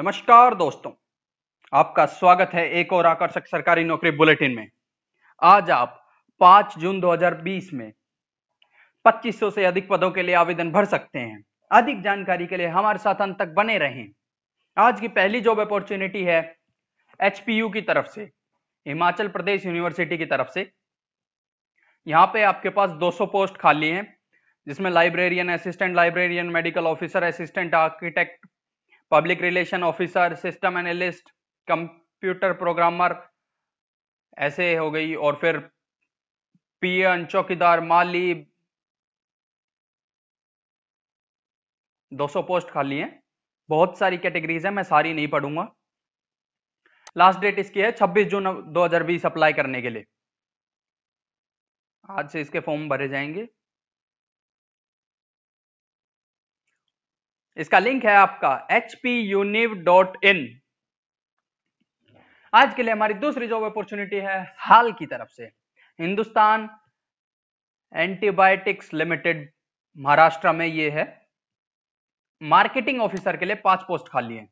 नमस्कार 0.00 0.54
दोस्तों, 0.54 0.90
आपका 1.72 2.04
स्वागत 2.06 2.50
है 2.54 2.64
एक 2.70 2.92
और 2.92 3.06
आकर्षक 3.06 3.46
सरकारी 3.46 3.84
नौकरी 3.84 4.10
बुलेटिन 4.10 4.50
में। 4.50 4.68
आज 5.42 5.70
आप 5.70 5.98
5 6.40 6.74
जून 6.78 7.00
2020 7.00 7.72
में 7.74 7.90
2500 9.04 9.48
से 9.50 9.64
अधिक 9.64 9.88
पदों 9.88 10.10
के 10.10 10.22
लिए 10.22 10.34
आवेदन 10.34 10.70
भर 10.70 10.84
सकते 10.84 11.18
हैं। 11.18 11.42
अधिक 11.70 12.02
जानकारी 12.02 12.46
के 12.46 12.56
लिए 12.56 12.66
हमारे 12.66 12.98
साथ 12.98 13.22
अंत 13.22 13.38
तक 13.38 13.48
बने 13.48 13.78
रहें। 13.78 14.06
आज 14.76 15.00
की 15.00 15.08
पहली 15.08 15.40
जॉब 15.40 15.60
अपॉर्चुनिटी 15.60 16.22
है 16.24 16.38
एचपीयू 17.20 17.68
की 17.68 17.80
तरफ़ 17.80 18.06
से, 18.06 18.30
हिमाचल 18.86 19.28
प्रदेश 19.28 19.66
यूनिवर्सिटी 19.66 20.18
की 20.18 20.26
तरफ़ 20.26 20.48
से। 20.48 20.70
यहाँ 22.06 22.26
पे 22.26 22.42
आपके 22.42 22.70
पास 22.70 22.90
200 23.00 23.26
पोस्ट 23.26 23.56
खाली 23.56 23.88
हैं, 23.88 24.06
जिसमें 24.66 24.90
librarian 24.90 25.52
assistant 25.52 25.96
librarian 25.96 26.50
medical 26.50 26.86
officer 26.86 27.22
assistant 27.22 27.74
architect 27.74 28.46
public 29.12 29.42
relation 29.42 29.82
officer 29.82 30.34
system 30.34 30.78
analyst 30.78 31.30
computer 31.68 32.52
programmer 32.52 33.16
ऐसे 34.38 34.76
हो 34.76 34.90
गई 34.90 35.14
और 35.14 35.38
फिर 35.40 35.58
पीएन, 36.82 37.24
चौकीदार, 37.26 37.80
माली 37.80 38.34
200 42.12 42.42
पोस्ट 42.42 42.68
खाली 42.68 42.98
हैं। 42.98 43.10
बहुत 43.68 43.98
सारी 43.98 44.18
कैटेगरीज 44.18 44.66
है, 44.66 44.72
मैं 44.72 44.82
सारी 44.82 45.14
नहीं 45.14 45.28
पढ़ूँगा। 45.28 45.68
लास्ट 47.16 47.40
डेट 47.40 47.58
इसकी 47.58 47.80
है 47.80 47.90
26 47.92 48.24
जून 48.28 48.72
2020 48.72 49.26
अप्लाई 49.26 49.52
करने 49.52 49.82
के 49.82 49.90
लिए। 49.90 50.04
आज 52.10 52.30
से 52.30 52.40
इसके 52.40 52.60
फॉर्म 52.60 52.88
भरे 52.88 53.08
जाएँगे। 53.08 53.48
इसका 57.58 57.78
लिंक 57.78 58.04
है 58.04 58.14
आपका 58.16 58.50
इन 58.70 60.42
आज 62.52 62.74
के 62.74 62.82
लिए 62.82 62.92
हमारी 62.92 63.14
दूसरी 63.14 63.46
जॉब 63.48 63.64
अपॉर्चुनिटी 63.64 64.16
है 64.16 64.36
हाल 64.58 64.92
की 64.92 65.06
तरफ़ 65.06 65.28
से। 65.28 65.44
हिंदुस्तान 65.98 66.68
एंटीबायोटिक्स 67.92 68.92
लिमिटेड 68.94 69.50
महाराष्ट्र 69.96 70.52
में 70.52 70.66
ये 70.66 70.88
है। 70.90 71.06
मार्केटिंग 72.42 73.00
ऑफिसर 73.02 73.36
के 73.36 73.44
लिए 73.44 73.56
पाँच 73.64 73.82
पोस्ट 73.88 74.08
खाली 74.08 74.36
है 74.36 74.48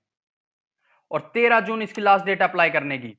और 1.11 1.31
13 1.35 1.61
जून 1.61 1.83
इसकी 1.83 2.01
लास्ट 2.01 2.27
डेट 2.27 2.43
अप्लाई 2.43 2.71
करने 2.71 2.99
की। 2.99 3.17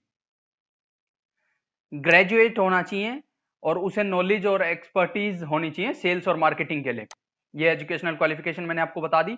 ग्रेजुएट 1.92 2.60
होना 2.60 2.82
चाहिए 2.84 3.22
और 3.64 3.78
उसे 3.80 4.04
नॉलेज 4.04 4.46
और 4.46 4.62
एक्सपर्टीज 4.64 5.44
होनी 5.44 5.72
चाहिए 5.72 5.94
सेल्स 5.96 6.28
और 6.28 6.38
मार्केटिंग 6.38 6.84
के 6.84 6.94
लिए। 6.94 7.08
ये 7.54 7.70
एजुकेशनल 7.72 8.16
क्वालिफिकेशन 8.16 8.64
मैंने 8.64 8.82
आपको 8.82 9.02
बता 9.02 9.22
दी। 9.24 9.38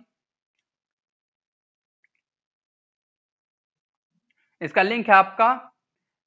इसका 4.61 4.81
लिंक 4.81 5.09
है 5.09 5.15
आपका 5.15 5.49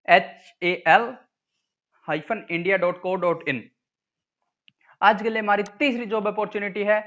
H 0.08 0.55
A 0.62 0.72
L 0.88 1.02
hyphen 2.08 2.47
India 2.50 2.77
dot 2.77 3.00
co 3.02 3.14
dot 3.16 3.48
in 3.48 3.69
आज 5.00 5.22
के 5.22 5.30
लिए 5.30 5.42
हमारी 5.42 5.62
तीसरी 5.78 6.06
जॉब 6.06 6.27
अपॉर्चुनिटी 6.28 6.84
है। 6.84 6.98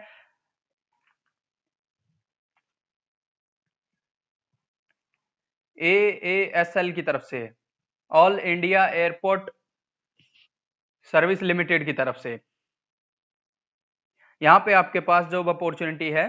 ए 5.77 6.51
एस 6.55 6.77
एल 6.77 6.91
की 6.93 7.01
तरफ़ 7.01 7.23
से 7.25 7.49
all 8.11 8.39
India 8.39 8.85
airport 8.87 9.49
service 11.13 11.41
limited 11.41 11.85
की 11.85 11.93
तरफ़ 11.93 12.17
से। 12.17 12.39
यहाँ 14.41 14.59
पे 14.59 14.73
आपके 14.73 14.99
पास 15.01 15.25
जॉब 15.31 15.49
अपॉर्चुनिटी 15.49 16.09
है। 16.11 16.27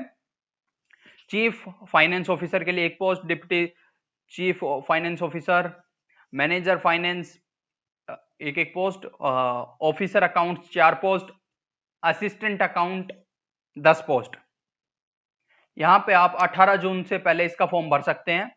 चीफ 1.31 1.65
फाइनेंस 1.93 2.31
ऑफिसर 2.31 2.65
के 2.65 2.73
लिए 2.73 2.87
एक 2.87 2.97
post 2.99 3.27
deputy 3.27 3.65
chief 4.33 4.65
finance 4.89 5.23
officer 5.23 5.71
manager 6.33 6.79
finance 6.79 7.39
एक 8.41 8.59
एक 8.59 8.73
पोस्ट 8.75 9.07
ऑफिसर 9.91 10.23
अकाउंट 10.23 10.69
चार 10.73 10.95
पोस्ट 10.95 11.33
असिस्टेंट 12.03 12.63
अकाउंट 12.63 13.13
दस 13.77 14.03
पोस्ट 14.07 14.37
यहाँ 15.77 15.99
पे 16.07 16.13
आप 16.13 16.37
18 16.43 16.77
जून 16.77 17.03
से 17.03 17.19
पहले 17.19 17.45
इसका 17.47 17.67
फॉर्म 17.67 17.89
भर 17.91 18.03
सकते 18.03 18.33
हैं। 18.33 18.55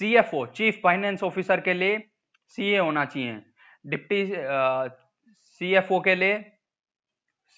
सीएफओ 0.00 0.44
चीफ 0.46 0.80
फाइनेंस 0.82 1.22
ऑफिसर 1.22 1.60
के 1.60 1.74
लिए 1.74 1.98
सीए 2.54 2.78
होना 2.78 3.04
चाहिए। 3.04 3.40
डिप्टी 3.86 4.24
सीएफओ 5.60 6.00
के 6.00 6.14
लिए 6.14 6.38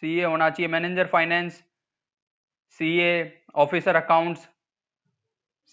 सीए 0.03 0.25
होना 0.25 0.51
चाहिए। 0.51 0.69
Manager 0.69 1.07
finance 1.07 1.63
CA 2.81 3.11
officer 3.55 3.97
accounts 3.97 4.49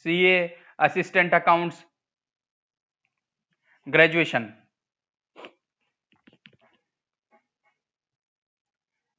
CA 0.06 0.48
assistant 0.80 1.34
accounts 1.34 1.84
graduation 3.88 4.52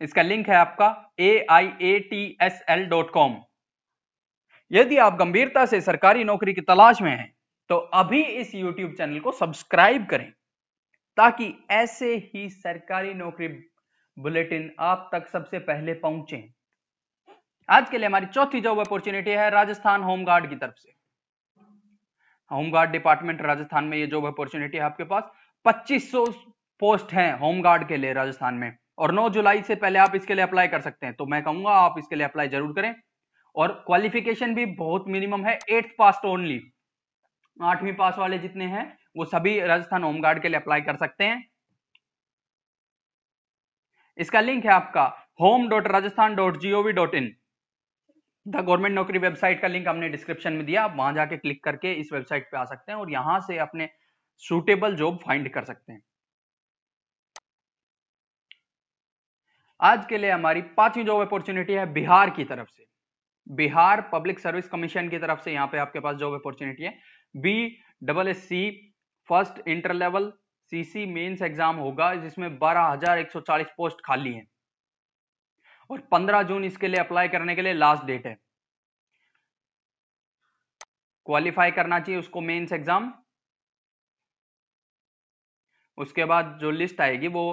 इसका 0.00 0.22
लिंक 0.22 0.48
है 0.48 0.54
आपका 0.56 0.88
A 1.20 1.46
I 1.50 1.70
A 1.82 1.98
T 2.10 2.24
S 2.42 2.62
L 2.70 2.84
dot 2.88 3.10
com 3.12 3.36
यदि 4.70 4.96
आप 4.98 5.14
गंभीरता 5.18 5.64
से 5.66 5.80
सरकारी 5.80 6.24
नौकरी 6.24 6.52
की 6.54 6.60
तलाश 6.62 7.00
में 7.02 7.10
हैं 7.10 7.34
तो 7.70 7.76
अभी 7.94 8.22
इस 8.22 8.52
YouTube 8.54 8.96
चैनल 8.96 9.20
को 9.20 9.32
सब्सक्राइब 9.32 10.06
करें, 10.06 10.30
ताकि 11.18 11.52
ऐसे 11.70 12.14
ही 12.16 12.48
सरकारी 12.50 13.14
नौकरी 13.14 13.48
बुलेटिन 14.16 14.70
आप 14.80 15.08
तक 15.12 15.26
सबसे 15.28 15.58
पहले 15.60 15.94
पहुँचे। 15.96 16.38
आज 17.68 17.88
के 17.90 17.98
लिए 17.98 18.06
हमारी 18.06 18.26
चौथी 18.26 18.60
जॉब 18.60 18.78
अपॉर्चुनिटी 18.80 19.30
है 19.32 19.48
राजस्थान 19.50 20.02
होमगार्ड 20.02 20.48
की 20.50 20.56
तरफ़ 20.56 20.74
से। 20.76 20.94
होमगार्ड 22.50 22.90
डिपार्टमेंट 22.90 23.42
राजस्थान 23.42 23.84
में 23.84 23.96
ये 23.98 24.06
जॉब 24.06 24.26
अपॉर्चुनिटी 24.26 24.76
है 24.78 24.82
आपके 24.82 25.04
पास। 25.04 25.30
2500 25.64 26.24
पोस्ट 26.82 27.12
हैं 27.12 27.32
होमगार्ड 27.38 27.86
के 27.88 27.96
लिए 27.96 28.12
राजस्थान 28.12 28.54
में। 28.54 28.76
और 28.98 29.12
9 29.12 29.28
जुलाई 29.28 29.62
से 29.62 29.74
पहले 29.74 29.98
आप 29.98 30.14
इसके 30.14 30.34
लिए 30.34 30.44
अप्लाई 30.44 30.68
कर 30.68 30.80
सकते 30.80 31.06
हैं। 31.06 31.14
तो 31.14 31.26
मैं 31.26 31.42
कहूँगा 31.42 31.70
आप 31.70 31.94
इसके 31.98 32.16
लिए 32.16 32.26
अप्लाई 32.26 32.48
ज़रूर 32.48 32.72
करें। 32.72 32.94
और 33.56 33.72
क्वालिफिकेशन 33.86 34.54
भी 34.54 34.64
बहुत 34.76 35.04
मिनिमम 35.08 35.44
है। 35.46 35.58
एट्थ 35.70 35.94
पास 35.98 36.20
ओनली 36.24 36.60
आठवीं 37.60 37.92
पास 37.92 38.18
वाले 38.18 38.38
जितने 38.38 38.64
हैं, 38.64 38.98
वो 39.16 39.24
सभी 39.24 39.60
राजस्थान 39.60 40.02
होमगार्ड 40.02 40.42
के 40.42 40.48
लिए 40.48 40.60
अप्लाई 40.60 40.80
कर 40.80 40.96
सकते 40.96 41.24
हैं। 41.24 41.44
इसका 44.18 44.40
लिंक 44.40 44.64
है 44.64 44.70
आपका। 44.70 45.04
Home 45.40 45.68
dot 45.68 45.86
Rajasthan 45.86 46.34
dot 46.34 46.56
G O V 46.56 46.92
dot 46.92 47.14
in 47.14 47.34
the 48.46 48.56
government 48.56 48.94
Naukri 48.94 49.18
website 49.18 49.60
का 49.60 49.68
लिंक 49.68 49.88
हमने 49.88 50.08
डिस्क्रिप्शन 50.08 50.52
में 50.52 50.64
दिया, 50.66 50.82
आप 50.84 50.94
वहाँ 50.96 51.12
जाके 51.14 51.36
क्लिक 51.36 51.62
करके 51.64 51.92
इस 51.94 52.12
वेबसाइट 52.12 52.44
पे 52.50 52.56
आ 52.58 52.64
सकते 52.64 52.92
हैं 52.92 52.98
और 52.98 53.10
यहाँ 53.12 53.38
से 53.40 53.58
अपने 53.58 53.88
सुटेबल 54.42 54.94
जॉब 54.96 55.18
फाइंड 55.18 55.52
कर 55.54 55.64
सकते 55.64 55.92
हैं। 55.92 56.00
आज 59.80 60.06
के 60.06 60.18
लिए 60.18 60.30
हमारी 60.30 60.60
पांचवी 60.76 61.04
जॉब 61.04 61.20
अपॉर्चुनिटी 61.20 61.72
है 61.72 61.92
बिहार 61.92 62.30
की 62.30 62.44
तरफ़ 62.44 62.68
से। 62.68 62.84
बिहार 63.46 64.00
पब्लिक 64.12 64.38
सर्विस 64.38 64.68
कमीशन 64.68 65.08
की 65.08 65.18
तरफ़ 65.18 65.40
से 65.40 65.52
यहाँ 65.52 65.66
पे 65.66 65.78
आपके 65.78 66.00
पास 66.00 66.16
जॉब 66.16 66.34
अपॉर्चुनिटी 66.34 66.84
है। 66.84 66.98
B 67.34 67.76
double 68.04 68.28
S 68.28 68.48
C 68.48 68.70
first 69.28 69.66
inter 69.68 69.92
level 69.94 70.32
CC 70.72 71.06
mains 71.06 71.42
exam 71.42 71.76
होगा, 71.76 72.14
जिसमें 72.16 72.58
बारह 72.58 72.84
हज़ार 72.84 73.18
एक 73.18 73.30
सौ 73.30 73.40
चालीस 73.42 73.66
पोस्ट 73.76 74.00
खाली 74.04 74.32
हैं। 74.34 74.46
और 75.90 76.00
15 76.12 76.42
जून 76.44 76.64
इसके 76.64 76.88
लिए 76.88 77.00
अप्लाई 77.00 77.28
करने 77.28 77.54
के 77.54 77.62
लिए 77.62 77.72
लास्ट 77.74 78.04
डेट 78.04 78.26
है। 78.26 78.36
क्वालिफाई 81.26 81.70
करना 81.72 81.98
चाहिए 82.00 82.18
उसको 82.20 82.40
मेंस 82.42 82.72
एग्ज़ाम 82.72 83.12
उसके 85.98 86.24
बाद 86.24 86.58
जो 86.60 86.70
लिस्ट 86.70 87.00
आएगी 87.00 87.28
वो 87.30 87.52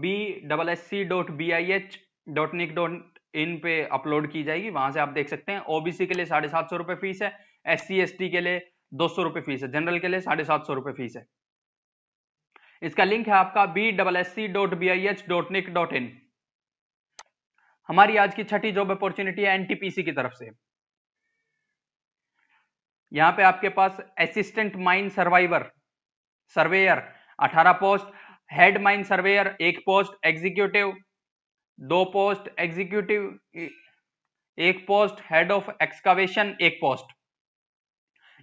B 0.00 0.16
double 0.48 0.68
S 0.68 0.80
C 0.86 1.02
dot 1.06 1.30
B 1.32 1.50
I 1.52 1.70
H 1.72 1.98
dot 2.30 2.54
NIC 2.54 2.74
dot 2.74 3.18
in 3.34 3.56
पे 3.58 3.82
अपलोड 3.92 4.30
की 4.32 4.42
जाएगी। 4.44 4.70
वहाँ 4.70 4.90
से 4.92 5.00
आप 5.00 5.08
देख 5.10 5.28
सकते 5.28 5.52
हैं 5.52 5.60
ओबीसी 5.70 6.06
के 6.06 6.14
लिए 6.14 6.24
साढ़े 6.26 6.48
सात 6.48 6.70
सौ 6.70 6.76
रुपए 6.76 6.94
फ़ीस 6.96 7.22
है 7.22 7.32
एस 7.66 7.86
सी 7.88 8.00
एस 8.00 8.14
टी 8.18 8.28
के 8.30 8.40
लिए 8.40 8.60
दो 8.94 9.08
सौ 9.08 9.22
रुपए 9.22 9.40
फ़ीस 9.42 9.62
है 9.62 9.70
जनरल 9.72 9.98
के 9.98 10.08
लिए 10.08 10.20
साढ़े 10.22 10.44
सात 10.44 10.66
सौ 10.66 10.74
रुपए 10.74 10.92
फ़ीस 10.92 11.16
है। 11.16 11.26
इसका 12.82 13.04
लिंक 13.04 13.28
है 13.28 13.34
आपका 13.34 13.64
B 13.68 13.90
double 13.92 14.16
S 14.16 14.34
C 14.34 14.46
dot 14.50 14.74
B 14.74 14.88
I 14.88 15.06
H 15.08 15.24
dot 15.28 15.52
NIC 15.52 15.72
dot 15.74 15.92
in 15.92 16.10
हमारी 17.88 18.16
आज 18.16 18.34
की 18.34 18.44
छठी 18.44 18.70
जॉब 18.72 18.90
अपॉर्चुनिटी 18.90 19.42
है 19.42 19.54
एनटीपीसी 19.54 20.02
की 20.02 20.12
तरफ़ 20.12 20.32
से। 20.34 20.50
यहाँ 23.12 23.32
पे 23.32 23.42
आपके 23.42 23.68
पास 23.68 24.00
assistant 24.18 24.76
mine 24.86 25.08
survivor 25.10 25.70
surveyor 26.56 27.02
18 27.38 27.72
post 27.80 28.06
head 28.50 28.80
mine 28.82 29.02
surveyor 29.04 29.56
एक 29.60 29.78
पोस्ट 29.86 30.26
एग्जीक्यूटिव 30.26 30.94
दो 31.78 32.04
पोस्ट 32.12 32.48
एग्जीक्यूटिव 32.60 33.38
एक 34.58 34.84
पोस्ट 34.86 35.22
हेड 35.30 35.52
ऑफ़ 35.52 35.70
एक्सकावेशन 35.82 36.56
एक 36.62 36.78
पोस्ट 36.80 37.14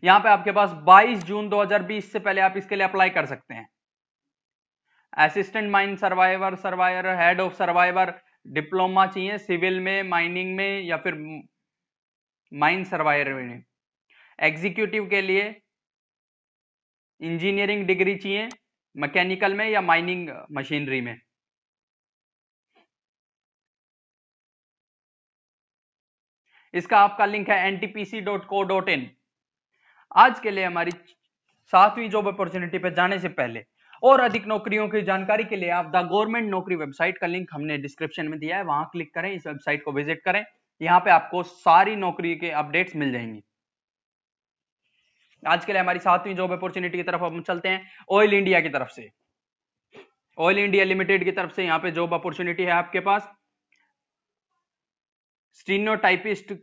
यहाँ 0.04 0.20
पे 0.20 0.30
आपके 0.30 0.52
पास 0.52 0.70
22 0.88 1.24
जून 1.26 1.50
2020 1.50 2.12
से 2.12 2.20
पहले 2.20 2.42
आप 2.42 2.58
इसके 2.58 2.76
लिए 2.76 2.88
अप्लाई 2.88 3.10
कर 3.10 3.26
सकते 3.26 3.54
हैं। 3.54 3.68
Assistant 5.18 5.70
mine 5.72 5.96
survivor 5.98 6.56
survivor 6.58 7.16
head 7.20 7.42
of 7.42 7.54
survivor 7.56 8.20
diploma 8.46 9.06
चाहिए 9.08 9.38
सिविल 9.38 9.80
में, 9.80 10.04
माइनिंग 10.04 10.56
में 10.56 10.82
या 10.82 10.98
फिर 10.98 11.16
माइन 12.52 12.84
सर्वायर 12.84 13.34
में। 13.34 13.64
एग्जीक्यूटिव 14.40 15.08
के 15.10 15.22
लिए 15.22 15.44
इंजीनियरिंग 17.22 17.86
डिग्री 17.88 18.16
चाहिए 18.16 18.48
मैकेनिकल 18.96 19.54
में 19.54 19.68
या 19.70 19.82
माइनिंग 19.82 20.30
मशीनरी 20.52 21.02
में। 21.02 21.16
इसका 26.74 27.00
आपका 27.00 27.26
लिंक 27.26 27.50
है 27.50 27.58
NTPC 27.68 28.22
dot 28.22 28.46
co 28.46 28.64
dot 28.64 28.90
in 28.90 29.10
आज 30.16 30.40
के 30.40 30.52
लिए 30.52 30.66
हमारी 30.66 30.92
सातवीं 31.74 32.10
जॉब 32.10 32.28
अपॉर्चुनिटी 32.28 32.78
पर 32.78 32.94
जाने 32.94 33.20
से 33.20 33.30
पहले 33.32 33.64
और 34.03 34.19
अधिक 34.19 34.45
नौकरियों 34.48 34.88
की 34.89 35.01
जानकारी 35.01 35.44
के 35.44 35.56
लिए 35.56 35.69
आप 35.71 35.86
द 35.88 36.07
गवर्नमेंट 36.07 36.50
नौकरी 36.50 36.75
वेबसाइट 36.75 37.18
का 37.18 37.27
लिंक 37.27 37.50
हमने 37.53 37.77
डिस्क्रिप्शन 37.77 38.27
में 38.27 38.39
दिया 38.39 38.57
है, 38.57 38.63
वहाँ 38.63 38.89
क्लिक 38.92 39.13
करें, 39.15 39.31
इस 39.33 39.48
वेबसाइट 39.48 39.83
को 39.83 39.92
विज़िट 39.92 40.21
करें, 40.25 40.44
यहाँ 40.81 41.00
पे 41.00 41.09
आपको 41.12 41.44
सारी 41.44 41.95
नौकरी 41.95 42.36
के 42.36 42.50
अपडेट्स 42.51 42.95
मिल 42.95 43.12
जाएँगी। 43.12 43.42
आज 45.44 45.65
के 45.65 45.71
लिए 45.71 45.81
हमारी 45.81 46.00
सातवीं 46.00 46.36
जॉब 46.36 46.51
अपॉर्चुनिटी 46.51 46.98
की 46.98 47.03
तरफ़ 47.03 47.24
हम 47.24 47.42
चलते 47.42 47.69
हैं, 47.69 47.86
ऑयल 48.12 48.33
इंडिया 48.33 48.59
की 48.62 48.69
तरफ़ 48.69 48.89
से। 48.89 49.09
ऑयल 50.38 50.59
इंडिया 50.59 50.83
लिमिटेड 50.86 51.24
की 51.24 51.31
तरफ़ 51.31 51.51
से 51.51 51.63
यहाँ 51.65 51.80
पे 51.80 51.92
जॉब 51.92 52.13
अपॉर्चुनिटी 52.13 52.63
है 52.63 52.71
आपके 52.71 53.00
पास। 53.00 53.31
स्टीनोटाइपिस्ट 55.59 56.54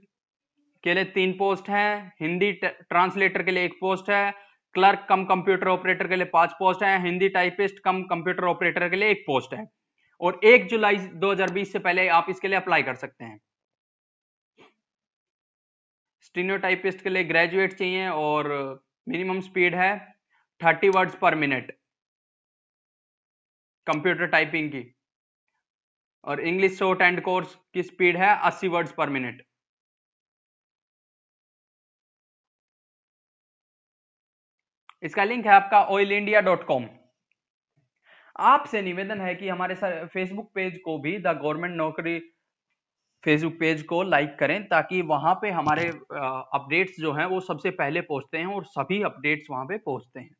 के 0.84 0.94
लिए 0.94 1.05
तीन 1.06 1.32
पोस्ट 1.38 1.69
हैं, 1.69 2.12
हिंदी 2.20 2.52
ट्रांसलेटर 2.62 3.43
के 3.43 3.50
लिए 3.50 3.64
एक 3.64 3.75
पोस्ट 3.81 4.11
है 4.11 4.32
क्लर्क 4.75 5.06
कम 5.09 5.25
कंप्यूटर 5.25 5.69
ऑपरेटर 5.69 6.09
के 6.09 6.17
लिए 6.17 6.25
पाँच 6.25 6.53
पोस्ट 6.53 6.82
है, 6.82 7.03
Hindi 7.03 7.29
typist 7.29 7.79
cum 7.79 8.03
computer 8.03 8.44
operator 8.44 8.88
के 8.88 8.97
लिए 8.97 9.11
एक 9.11 9.25
पोस्ट 9.26 9.55
है। 9.55 9.70
और 10.20 10.41
एक 10.44 10.67
जुलाई 10.67 10.97
2020 10.97 11.73
से 11.73 11.79
पहले 11.79 12.09
आप 12.09 12.26
इसके 12.31 12.49
लिए 12.49 12.56
अप्लाई 12.56 12.82
कर 12.82 12.94
सकते 12.94 13.25
हैं। 13.25 13.41
स्टीनोटाइपिस्ट 16.20 17.00
के 17.00 17.09
लिए 17.09 17.25
ग्रेजुएट 17.25 17.73
चाहिए 17.73 18.09
और 18.09 18.49
मिनिमम 19.09 19.41
स्पीड 19.41 19.75
है 19.75 20.15
30 20.61 20.88
words 20.88 21.15
per 21.15 21.35
minute. 21.35 21.73
Computer 23.87 24.26
typing 24.26 24.70
की। 24.70 24.94
और 26.25 26.41
इंग्लिश 26.41 26.79
शॉर्ट 26.79 27.03
एंड 27.03 27.23
कोर्स 27.23 27.59
की 27.75 27.82
स्पीड 27.82 28.17
है 28.17 28.38
80 28.38 28.69
वर्ड्स 28.69 28.93
पर 28.93 29.09
मिनट। 29.09 29.48
इसका 35.03 35.25
लिंक 35.25 35.47
है 35.47 35.53
आपका 35.53 35.83
ऑयल 35.87 36.12
इंडिया 36.12 36.41
डॉट 36.41 36.65
कॉम 36.65 36.87
आपसे 38.37 38.81
निवेदन 38.83 39.21
है 39.21 39.35
कि 39.35 39.49
हमारे 39.49 39.75
फेसबुक 40.06 40.50
पेज 40.55 40.79
को 40.85 40.99
भी 40.99 41.17
the 41.19 41.27
government 41.43 41.77
Naukri 41.77 42.19
Facebook 43.25 43.55
page 43.61 43.83
को 43.83 44.03
लाइक 44.03 44.37
करें 44.41 44.62
ताकि 44.69 45.00
वहाँ 45.05 45.35
पे 45.35 45.50
हमारे 45.50 45.89
अपडेट्स 45.89 47.00
जो 47.00 47.12
हैं 47.12 47.27
वो 47.27 47.41
सबसे 47.41 47.71
पहले 47.73 48.00
पहुँचते 48.03 48.39
हैं 48.39 48.47
और 48.47 48.65
सभी 48.67 49.03
अपडेट्स 49.03 49.47
वहाँ 49.50 49.65
पे 49.67 49.79
पहुँचते 49.79 50.21
हैं। 50.21 50.31